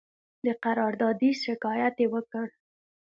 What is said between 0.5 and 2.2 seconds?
قراردادي شکایت یې